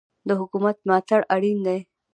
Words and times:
د 0.27 0.29
حکومت 0.39 0.75
ملاتړ 0.85 1.19
اړین 1.35 1.59
دی. 1.67 1.79